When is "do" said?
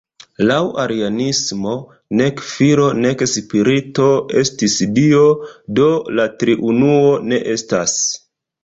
5.83-5.95